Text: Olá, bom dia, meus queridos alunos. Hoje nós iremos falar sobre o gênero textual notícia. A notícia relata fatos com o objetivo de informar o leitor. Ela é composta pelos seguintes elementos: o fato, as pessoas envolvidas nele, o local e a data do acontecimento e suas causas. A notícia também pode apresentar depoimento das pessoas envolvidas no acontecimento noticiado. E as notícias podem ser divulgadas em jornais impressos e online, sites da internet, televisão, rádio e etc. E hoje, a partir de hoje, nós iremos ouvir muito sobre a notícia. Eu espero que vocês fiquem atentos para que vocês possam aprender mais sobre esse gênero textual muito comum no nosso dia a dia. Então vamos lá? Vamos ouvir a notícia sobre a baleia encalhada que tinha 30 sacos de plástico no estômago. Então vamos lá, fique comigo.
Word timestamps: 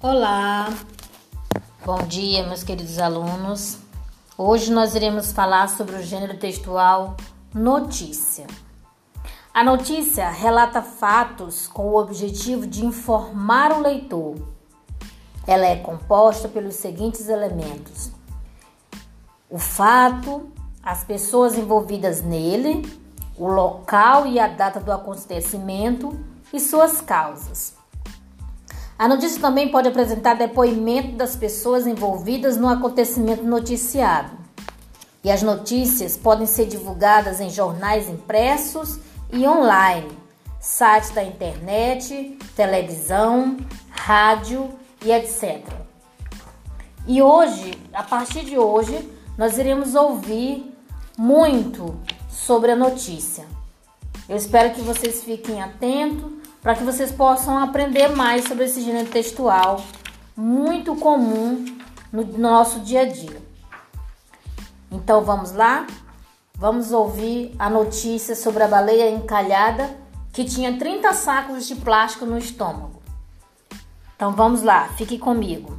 Olá, 0.00 0.72
bom 1.84 1.98
dia, 2.04 2.46
meus 2.46 2.62
queridos 2.62 3.00
alunos. 3.00 3.78
Hoje 4.36 4.70
nós 4.70 4.94
iremos 4.94 5.32
falar 5.32 5.68
sobre 5.68 5.96
o 5.96 6.02
gênero 6.04 6.38
textual 6.38 7.16
notícia. 7.52 8.46
A 9.52 9.64
notícia 9.64 10.30
relata 10.30 10.82
fatos 10.82 11.66
com 11.66 11.88
o 11.88 11.98
objetivo 11.98 12.64
de 12.64 12.86
informar 12.86 13.72
o 13.72 13.80
leitor. 13.80 14.36
Ela 15.44 15.66
é 15.66 15.74
composta 15.74 16.46
pelos 16.46 16.76
seguintes 16.76 17.28
elementos: 17.28 18.12
o 19.50 19.58
fato, 19.58 20.48
as 20.80 21.02
pessoas 21.02 21.58
envolvidas 21.58 22.22
nele, 22.22 22.82
o 23.36 23.48
local 23.48 24.28
e 24.28 24.38
a 24.38 24.46
data 24.46 24.78
do 24.78 24.92
acontecimento 24.92 26.16
e 26.52 26.60
suas 26.60 27.00
causas. 27.00 27.76
A 28.98 29.06
notícia 29.06 29.40
também 29.40 29.70
pode 29.70 29.86
apresentar 29.86 30.34
depoimento 30.34 31.12
das 31.12 31.36
pessoas 31.36 31.86
envolvidas 31.86 32.56
no 32.56 32.68
acontecimento 32.68 33.44
noticiado. 33.44 34.36
E 35.22 35.30
as 35.30 35.40
notícias 35.40 36.16
podem 36.16 36.46
ser 36.46 36.66
divulgadas 36.66 37.40
em 37.40 37.48
jornais 37.48 38.08
impressos 38.08 38.98
e 39.32 39.46
online, 39.46 40.10
sites 40.60 41.10
da 41.10 41.22
internet, 41.22 42.36
televisão, 42.56 43.56
rádio 43.88 44.68
e 45.04 45.12
etc. 45.12 45.64
E 47.06 47.22
hoje, 47.22 47.70
a 47.92 48.02
partir 48.02 48.44
de 48.44 48.58
hoje, 48.58 49.08
nós 49.36 49.58
iremos 49.58 49.94
ouvir 49.94 50.74
muito 51.16 52.00
sobre 52.28 52.72
a 52.72 52.76
notícia. 52.76 53.46
Eu 54.28 54.36
espero 54.36 54.74
que 54.74 54.80
vocês 54.80 55.22
fiquem 55.22 55.62
atentos 55.62 56.37
para 56.62 56.74
que 56.74 56.84
vocês 56.84 57.12
possam 57.12 57.58
aprender 57.58 58.08
mais 58.08 58.44
sobre 58.44 58.64
esse 58.64 58.80
gênero 58.80 59.08
textual 59.08 59.82
muito 60.36 60.94
comum 60.96 61.64
no 62.12 62.24
nosso 62.38 62.80
dia 62.80 63.02
a 63.02 63.04
dia. 63.04 63.42
Então 64.90 65.22
vamos 65.24 65.52
lá? 65.52 65.86
Vamos 66.54 66.92
ouvir 66.92 67.54
a 67.58 67.70
notícia 67.70 68.34
sobre 68.34 68.62
a 68.62 68.68
baleia 68.68 69.10
encalhada 69.10 69.96
que 70.32 70.44
tinha 70.44 70.78
30 70.78 71.12
sacos 71.12 71.66
de 71.66 71.76
plástico 71.76 72.26
no 72.26 72.38
estômago. 72.38 73.02
Então 74.16 74.32
vamos 74.32 74.62
lá, 74.62 74.88
fique 74.96 75.18
comigo. 75.18 75.77